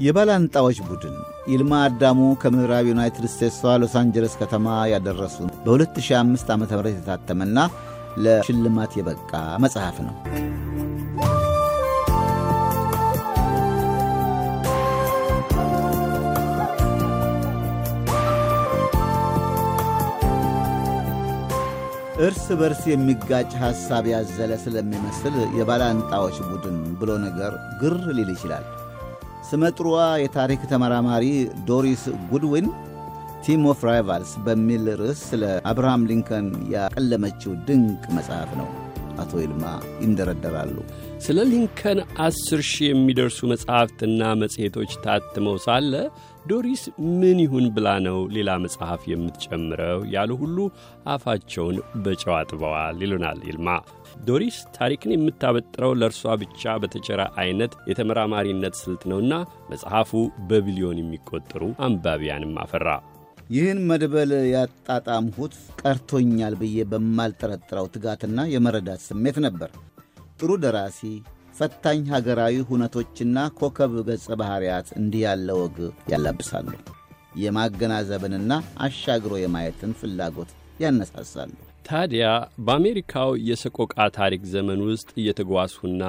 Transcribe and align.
የባላንጣዎች 0.00 0.78
ቡድን 0.88 1.14
ይልማ 1.52 1.72
አዳሙ 1.84 2.18
ከምዕራብ 2.42 2.86
ዩናይትድ 2.90 3.24
ስቴትሷ 3.32 3.74
ሎስ 3.82 3.94
አንጀለስ 4.00 4.34
ከተማ 4.42 4.66
ያደረሱን 4.92 5.50
በ2005 5.64 6.10
ዓ 6.52 6.58
ም 6.58 6.66
የታተመና 6.90 7.58
ለሽልማት 8.24 8.92
የበቃ 8.98 9.32
መጽሐፍ 9.64 9.98
ነው። 10.06 10.14
እርስ 22.22 22.46
በርስ 22.60 22.82
የሚጋጭ 22.88 23.50
ሐሳብ 23.62 24.04
ያዘለ 24.12 24.52
ስለሚመስል 24.62 25.34
የባላንጣዎች 25.58 26.38
ቡድን 26.48 26.78
ብሎ 27.00 27.10
ነገር 27.24 27.52
ግር 27.80 27.96
ሊል 28.16 28.30
ይችላል። 28.34 28.64
ስመጥሯ 29.42 29.90
የታሪክ 30.22 30.62
ተመራማሪ 30.70 31.24
ዶሪስ 31.64 32.02
ጉድዊን 32.30 32.66
Team 33.44 33.62
of 33.72 33.80
Rivals 33.88 34.32
በሚል 34.46 34.84
ርዕስ 35.00 35.20
ስለ 35.30 35.42
አብርሃም 35.70 36.06
ሊንከን 36.10 36.46
ያቀለመችው 36.74 37.52
ድንቅ 37.68 38.04
መጽሐፍ 38.16 38.50
ነው። 38.60 38.68
አቶ 39.18 39.32
ይልማ 39.42 39.64
ይንደረደራሉ። 40.02 40.76
ስለ 41.20 41.38
ሊንከን 41.50 41.98
አስር 42.24 42.60
ሺህ 42.68 42.88
የሚደርሱ 42.88 43.38
መጽሐፍትና 43.52 44.22
መጽሔቶች 44.42 44.92
ታትመው 45.04 45.56
ሳለ 45.64 45.92
ዶሪስ 46.46 46.82
ምን 47.16 47.38
ይሁን 47.42 47.64
ብላ 47.74 47.88
ነው 48.04 48.18
ሌላ 48.34 48.50
መጽሐፍ 48.62 49.00
የምትጨምረው 49.10 49.98
ያሉ 50.12 50.30
ሁሉ 50.42 50.58
አፋቸውን 51.12 51.76
በጨው 52.04 52.34
አጥበዋል 52.36 53.02
ይሉናል 53.04 53.40
ይልማ። 53.48 53.68
ዶሪስ 54.28 54.56
ታሪክን 54.76 55.14
የምታበጥረው 55.14 55.92
ለእርሷ 56.00 56.34
ብቻ 56.42 56.76
በተቸረ 56.82 57.20
አይነት 57.42 57.74
የተመራማሪነት 57.90 58.76
ስልት 58.82 59.04
ነውና 59.12 59.32
መጽሐፉ 59.72 60.12
በቢሊዮን 60.48 61.02
የሚቆጠሩ 61.02 61.62
አንባቢያንም 61.86 62.58
አፈራ። 62.64 62.88
ይህን 63.50 63.78
መድበል 63.88 64.30
ያጣጣምሁት 64.48 65.54
ቀርቶኛል 65.80 66.54
ብዬ 66.60 66.84
በማልጠረጥረው 66.90 67.86
ትጋትና 67.94 68.44
የመረዳት 68.52 69.00
ስሜት 69.06 69.36
ነበር። 69.46 69.70
ጥሩ 70.38 70.50
ደራሲ 70.64 71.00
ፈታኝ 71.58 72.02
ሀገራዊ 72.12 72.56
ሁነቶችና 72.68 73.38
ኮከብ 73.58 73.94
ገጸ 74.08 74.26
ባሕርያት 74.40 74.88
እንዲህ 75.00 75.22
ያለ 75.26 75.48
ወግ 75.60 75.78
ያላብሳሉ። 76.12 76.68
የማገናዘብንና 77.42 78.52
አሻግሮ 78.84 79.32
የማየትን 79.40 79.92
ፍላጎት 80.00 80.52
ያነሳሳሉ። 80.80 81.52
ታዲያ 81.84 82.24
በአሜሪካው 82.66 83.30
የሰቆቃ 83.48 83.94
ታሪክ 84.16 84.42
ዘመን 84.52 84.80
ውስጥ 84.88 85.08
እየተጓዝሁና 85.20 86.02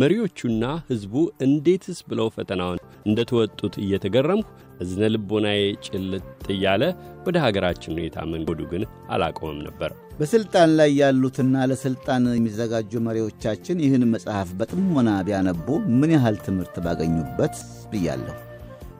መሪዎቹና 0.00 0.64
ሕዝቡ 0.90 1.14
እንዴትስ 1.46 2.00
ብለው 2.10 2.28
ፈተናውን 2.34 2.80
እንደተወጡት 3.06 3.76
እየተገረምሁ 3.84 4.48
እዝነ 4.80 5.10
ልቦናዬ 5.14 5.58
ጭልጥ 5.86 6.22
እያለ 6.54 6.82
ወደ 7.26 7.36
ሀገራችን 7.44 7.96
ሁኔታ 7.96 8.26
መንጎዱ 8.30 8.60
ግን 8.72 8.84
አላቆመም 9.14 9.58
ነበር። 9.68 9.90
በሥልጣን 10.18 10.70
ላይ 10.78 10.90
ያሉትና 11.00 11.64
ለሥልጣን 11.70 12.24
የሚዘጋጁ 12.34 12.92
መሪዎቻችን 13.06 13.82
ይህን 13.84 14.04
መጽሐፍ 14.12 14.48
በጥሞና 14.58 15.10
ቢያነቡ 15.28 15.68
ምን 15.98 16.12
ያህል 16.16 16.38
ትምህርት 16.46 16.76
ባገኙበት 16.86 17.56
ብያለሁ። 17.92 18.36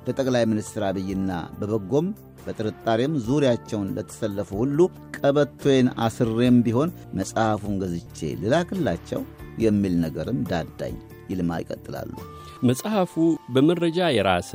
ለጠቅላይ 0.07 0.45
ሚኒስትር 0.51 0.85
አብይና 0.89 1.31
በበጎም 1.59 2.07
በጥርጣሬም 2.47 3.13
ዙሪያቸውን 3.27 3.93
ለተሰለፉ 3.97 4.51
ሁሉ 4.61 4.79
ቀበቶዬን 5.17 5.89
አስሬም 6.07 6.59
ቢሆን 6.67 6.91
መጽሐፉን 7.15 7.79
ገዝቼ 7.83 8.31
ልላክላቸው 8.43 9.23
የሚል 9.59 9.95
ነገርም 10.05 10.39
ዳዳኝ። 10.51 10.97
ይልማ 11.31 11.59
ይቀጥላሉ። 11.61 12.13
መጽሐፉ 12.63 13.13
በመረጃ 13.55 14.09
የራሰ 14.15 14.51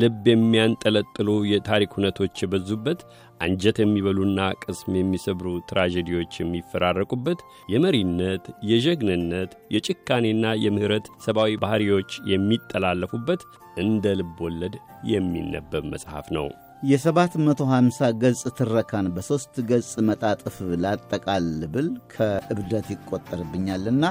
ልብ 0.00 0.24
የሚያንጠለጥሉ 0.30 1.28
የታሪክ 1.50 1.92
ሁነቶች 1.96 2.42
የበዙበት 2.42 3.00
አንጀት 3.40 3.78
የሚበሉና 3.80 4.40
ቅስም 4.62 4.92
የሚሰብሩ 4.96 5.48
ትራጀዲዎች 5.70 6.34
የሚፈራረቁበት 6.40 7.40
የመሪነት፣ 7.68 8.44
የጀግንነት፣ 8.70 9.52
የጭካኔና 9.74 10.54
የምሕረት 10.64 11.08
ሰብአዊ 11.26 11.58
ባሕሪዎች 11.62 12.12
የሚጠላለፉበት 12.32 13.42
እንደ 13.78 14.14
ልብ 14.20 14.38
ወለድ 14.46 14.76
የሚነበብ 15.06 15.84
መጽሐፍ 15.92 16.28
ነው። 16.36 16.46
የ750 16.82 18.08
ገጽ 18.22 18.42
ትረካን 18.58 19.06
በሦስት 19.14 19.54
ገጽ 19.68 19.90
መጣጥፍ 20.08 20.56
ላጠቃል 20.82 21.46
ብል 21.72 21.88
ከእብደት 22.12 22.88
ይቆጠርብኛልና 22.94 24.04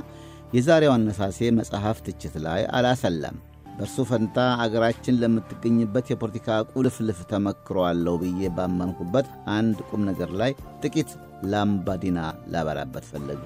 የዛሬው 0.56 0.92
አነሳሴ 0.94 1.38
መጽሐፍ 1.58 1.98
ትችት 2.06 2.36
ላይ 2.46 2.62
አላሰላም። 2.78 3.38
በእርሱ 3.78 4.06
ፈንታ 4.10 4.36
አገራችን 4.64 5.18
ለምትገኝበት 5.22 6.10
የፖለቲካ 6.12 6.58
ቁልፍልፍ 6.72 7.20
ተመክሮአለሁ 7.32 8.14
ብዬ 8.22 8.52
ባመንኩበት 8.58 9.28
አንድ 9.56 9.80
ቁም 9.90 10.02
ነገር 10.10 10.30
ላይ 10.42 10.52
ጥቂት 10.84 11.10
ላምባዲና 11.54 12.20
ላበራበት 12.54 13.08
ፈለጉ። 13.12 13.42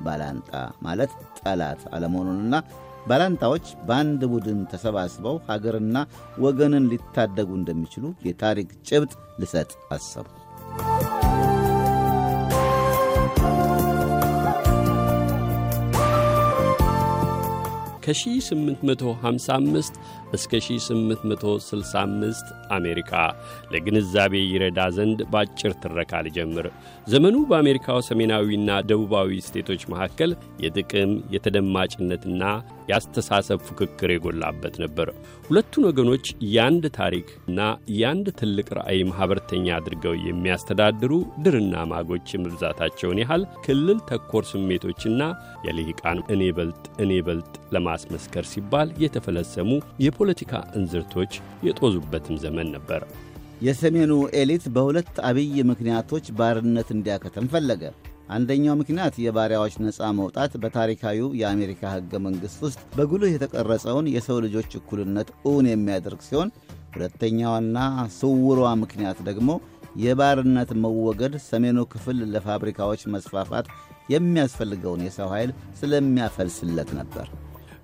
ባላንጣ 0.00 0.50
ማለት 0.82 1.12
ጠላት 1.40 1.82
አለመሆኑንና 1.94 2.54
ባላንጣዎች 3.06 3.66
በአንድ 3.86 4.22
ቡድን 4.32 4.60
ተሰባስበው 4.72 5.36
ሀገርና 5.48 5.96
ወገንን 6.38 6.90
ሊታደጉ 6.92 7.50
እንደሚችሉ 7.56 8.14
የታሪክ 8.26 8.70
ጭብጥ 8.88 9.12
ልሰጥ 9.40 9.70
አሰቡ። 9.90 10.26
ከ1855 18.12 19.92
እስከ 20.32 20.52
1865 20.60 22.48
አሜሪካ 22.72 23.12
ለግንዛቤ 23.72 24.34
ይረዳ 24.50 24.80
ዘንድ 24.96 25.20
በአጭር 25.32 25.72
ትረካ 25.82 26.20
ልጀምር። 26.26 26.66
ዘመኑ 27.06 27.36
በአሜሪካው 27.50 28.00
ሰሜናዊና 28.08 28.70
ደቡባዊ 28.90 29.40
ስቴቶች 29.46 29.82
መካከል 29.92 30.32
የጥቅም 30.64 31.12
የተደማጭነትና 31.34 32.42
የአስተሳሰብ 32.90 33.58
ፉክክር 33.66 34.10
የጎላበት 34.12 34.74
ነበር። 34.82 35.08
ሁለቱን 35.46 35.84
ወገኖች 35.88 36.24
የአንድ 36.50 36.84
ታሪክና 36.96 37.58
የአንድ 37.96 38.26
ትልቅ 38.40 38.66
ራዕይ 38.78 39.00
ማኅበርተኛ 39.08 39.66
አድርገው 39.76 40.14
የሚያስተዳድሩ 40.26 41.12
ድርና 41.44 41.84
ማጎች 41.92 42.26
የመብዛታቸውን 42.34 43.20
ያህል 43.22 43.42
ክልል 43.64 43.98
ተኮር 44.10 44.44
ስሜቶችና 44.50 45.22
የልሂቃን 45.66 46.20
እኔ 46.34 46.42
በልጥ 46.58 46.84
እኔ 47.04 47.12
በልጥ 47.26 47.52
ለማስመስከር 47.74 48.44
ሲባል 48.52 48.88
የተፈለሰሙ 49.04 49.70
የፖለቲካ 50.20 50.54
እንዝርቶች 50.78 51.32
የጦዙበትም 51.66 52.36
ዘመን 52.42 52.68
ነበር። 52.74 53.02
የሰሜኑ 53.66 54.10
ኤሊት 54.40 54.64
በሁለት 54.74 55.14
አብይ 55.28 55.54
ምክንያቶች 55.70 56.26
ባርነት 56.38 56.88
እንዲያከተም 56.94 57.46
ፈለገ። 57.52 57.82
አንደኛው 58.30 58.74
ምክንያት 58.80 59.14
የባሪያዎች 59.22 59.74
ነፃ 59.84 60.10
መውጣት 60.18 60.52
በታሪካዊው 60.62 61.28
የአሜሪካ 61.40 61.92
ሕገ 61.94 62.12
መንግሥት 62.26 62.60
ውስጥ 62.66 62.80
በጉልህ 62.96 63.32
የተቀረጸውን 63.34 64.12
የሰው 64.14 64.38
ልጆች 64.46 64.78
እኩልነት 64.80 65.30
እውን 65.44 65.68
የሚያደርግ 65.72 66.22
ሲሆን፣ 66.28 66.50
ሁለተኛዋና 66.94 67.78
ስውሯ 68.18 68.62
ምክንያት 68.82 69.20
ደግሞ 69.28 69.50
የባርነት 70.04 70.72
መወገድ 70.84 71.36
ሰሜኑ 71.48 71.78
ክፍል 71.92 72.18
ለፋብሪካዎች 72.34 73.04
መስፋፋት 73.14 73.68
የሚያስፈልገውን 74.14 75.06
የሰው 75.06 75.30
ኃይል 75.34 75.52
ስለሚያፈልስለት 75.80 76.92
ነበር። 77.00 77.26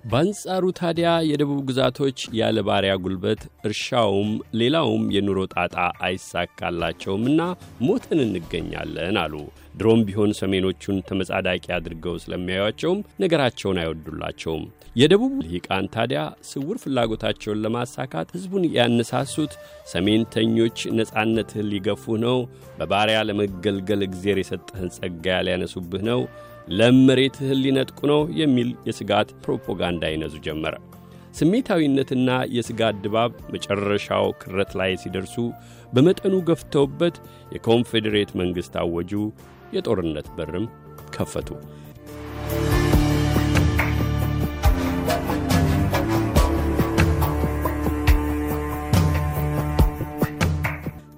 በአንጻሩ 0.07 0.65
ታዲያ 0.77 1.07
የደቡብ 1.29 1.57
ግዛቶች 1.69 2.19
ያለ 2.37 2.57
ባሪያ 2.67 2.91
ጉልበት 3.03 3.39
እርሻውም 3.67 4.29
ሌላውም 4.59 5.03
የኑሮ 5.15 5.39
ጣጣ 5.53 5.75
አይሳካላቸውምና 6.07 7.41
ሞተን 7.85 8.19
እንገኛለን 8.25 9.17
አሉ። 9.23 9.33
ድሮም 9.77 10.01
ቢሆን 10.07 10.31
ሰሜኖቹን 10.39 11.03
ተመጻዳቂ 11.09 11.65
አድርገው 11.77 12.15
ስለሚያዩቸውም 12.23 13.03
ነገራቸውን 13.23 13.79
አይወዱላቸውም። 13.81 14.63
የደቡብ 14.95 15.33
ልሂቃን 15.43 15.91
ታዲያ 15.95 16.21
ስውር 16.51 16.77
ፍላጎታቸውን 16.83 17.61
ለማሳካት 17.65 18.31
ሕዝቡን 18.35 18.65
ያነሳሱት 18.77 19.53
ሰሜንተኞች 19.93 20.79
ነጻነትህን 20.99 21.71
ሊገፉህ 21.73 22.19
ነው፣ 22.25 22.39
በባሪያ 22.79 23.19
ለመገልገል 23.29 24.03
እግዜር 24.07 24.39
የሰጠህን 24.41 24.93
ጸጋ 24.97 25.37
ሊያነሱብህ 25.47 26.03
ነው 26.09 26.21
ለመሬትህን 26.77 27.61
ሊነጥቁ 27.63 27.99
ነው 28.11 28.21
የሚል 28.39 28.69
የስጋት 28.87 29.29
ፕሮፓጋንዳ 29.43 30.03
ይነዙ 30.11 30.35
ጀመረ። 30.47 30.75
ስሜታዊነትና 31.37 32.29
የስጋት 32.55 32.95
ድባብ 33.03 33.33
መጨረሻው 33.53 34.27
ክረት 34.41 34.71
ላይ 34.79 34.91
ሲደርሱ 35.01 35.35
በመጠኑ 35.93 36.35
ገፍተውበት 36.49 37.15
የኮንፌዴሬት 37.55 38.31
መንግሥት 38.41 38.75
አወጁ። 38.81 39.11
የጦርነት 39.75 40.27
በርም 40.37 40.65
ከፈቱ። 41.15 41.49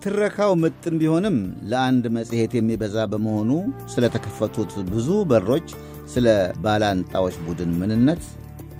ትረካው 0.01 0.51
ምጥን 0.61 0.95
ቢሆንም 0.99 1.37
ለአንድ 1.71 2.03
መጽሔት 2.17 2.51
የሚበዛ 2.57 2.97
በመሆኑ 3.11 3.51
ስለተከፈቱት 3.93 4.73
ብዙ 4.91 5.09
በሮች፣ 5.29 5.69
ስለ 6.13 6.27
ባላንጣዎች 6.63 7.35
ቡድን 7.45 7.71
ምንነት 7.79 8.21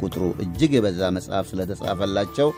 ቁጥሩ 0.02 0.24
እጅግ 0.44 0.72
የበዛ 0.76 1.02
መጽሐፍ 1.18 1.46
ስለተጻፈላቸው 1.52 2.50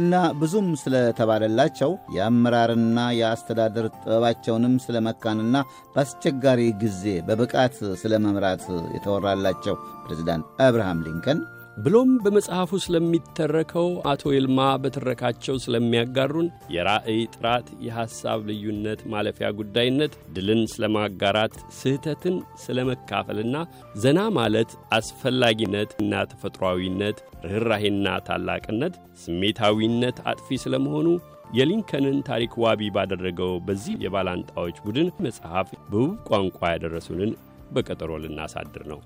እና 0.00 0.12
ብዙም 0.40 0.68
ስለተባለላቸው 0.82 1.90
የአመራርና 2.16 2.98
የአስተዳደር 3.18 3.86
ጥበባቸውንም 3.94 4.74
ስለ 4.84 4.96
መካንና 5.06 5.56
በአስቸጋሪ 5.94 6.60
ጊዜ 6.82 7.14
በብቃት 7.28 7.76
ስለ 8.02 8.12
መምራት 8.26 8.64
የተወራላቸው 8.96 9.76
ፕሬዚዳንት 10.04 10.46
አብርሃም 10.66 11.02
ሊንከን 11.06 11.40
ብሎም 11.80 12.10
በመጽሐፉ 12.22 12.70
ስለሚተረከው 12.84 13.86
አቶ 14.10 14.32
ይልማ 14.34 14.60
በትረካቸው 14.82 15.56
ስለሚያጋሩን 15.64 16.46
የራዕይ 16.74 17.20
ጥራት፣ 17.34 17.66
የሐሳብ 17.86 18.40
ልዩነት 18.48 19.00
ማለፊያ 19.12 19.48
ጉዳይነት፣ 19.60 20.14
ድልን 20.34 20.62
ስለ 20.72 20.90
ማጋራት፣ 20.96 21.54
ስህተትን 21.78 22.36
ስለ 22.64 22.84
መካፈልና 22.90 23.56
ዘና 24.02 24.20
ማለት 24.38 24.70
አስፈላጊነት 24.98 25.92
እና 26.02 26.22
ተፈጥሯዊነት፣ 26.32 27.18
ርኅራሄና 27.46 28.06
ታላቅነት፣ 28.28 28.96
ስሜታዊነት 29.24 30.18
አጥፊ 30.32 30.60
ስለመሆኑ 30.64 31.08
የሊንከንን 31.52 32.18
ታሪክ 32.26 32.52
ዋቢ 32.64 32.90
ባደረገው 32.96 33.52
በዚህ 33.68 33.94
የባላንጣዎች 34.04 34.76
ቡድን 34.84 35.10
መጽሐፍ 35.26 35.70
በውብ 35.90 36.14
ቋንቋ 36.28 36.60
ያደረሱንን 36.74 37.32
በቀጠሮ 37.72 38.12
ልናሳድር 38.22 38.84
ነው። 38.92 39.00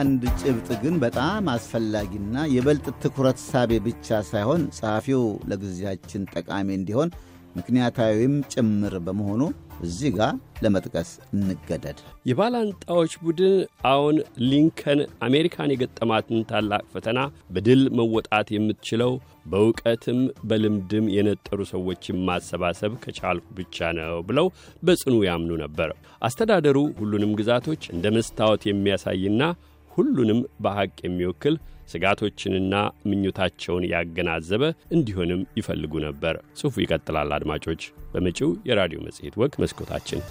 አንድ 0.00 0.22
ጭብጥ 0.40 0.68
ግን 0.82 0.94
በጣም 1.02 1.48
አስፈላጊና 1.52 2.44
የበልጥ 2.52 2.86
ትኩረት 3.02 3.38
ሳቤ 3.44 3.80
ብቻ 3.86 4.20
ሳይሆን 4.28 4.62
ጸሐፊው 4.76 5.22
ለጊዜያችን 5.50 6.28
ጠቃሚ 6.34 6.68
እንዲሆን 6.76 7.10
ምክንያታዊም 7.56 8.34
ጭምር 8.52 8.94
በመሆኑ 9.06 9.42
እዚህ 9.82 10.10
ጋር 10.16 10.32
ለመጥቀስ 10.62 11.10
እንገደድ። 11.34 11.98
የባላንጣዎች 12.30 13.12
ቡድን 13.22 13.54
አሁን 13.90 14.16
ሊንከን 14.48 14.98
አሜሪካን 15.26 15.72
የገጠማትን 15.72 16.44
ታላቅ 16.50 16.82
ፈተና 16.92 17.18
በድል 17.50 17.82
መወጣት 17.98 18.48
የምትችለው 18.54 19.12
በእውቀትም 19.46 20.18
በልምድም 20.48 21.06
የነጠሩ 21.14 21.60
ሰዎችን 21.72 22.20
ማሰባሰብ 22.28 22.94
ከቻልኩ 23.04 23.46
ብቻ 23.58 23.90
ነው 23.98 24.20
ብለው 24.28 24.48
በጽኑ 24.82 25.16
ያምኑ 25.28 25.50
ነበር። 25.64 25.90
አስተዳደሩ 26.22 26.78
ሁሉንም 27.00 27.34
ግዛቶች 27.40 27.84
እንደ 27.94 28.06
መስታወት 28.16 28.64
የሚያሳይና 28.68 29.42
ሁሉንም 30.00 30.40
በሐቅ 30.60 30.94
የሚወክል 31.06 31.56
ስጋቶችንና 31.92 32.74
ምኞታቸውን 33.06 33.86
ያገናዘበ 33.92 34.62
እንዲሆንም 34.96 35.42
ይፈልጉ 35.58 35.92
ነበር። 36.06 36.36
ጽሑፉ 36.58 36.76
ይቀጥላል። 36.84 37.32
አድማጮች፣ 37.38 37.82
በመጪው 38.14 38.52
የራዲዮ 38.70 39.00
መጽሔት 39.08 39.36
ወግ 39.42 39.54
መስኮታችን 39.62 40.22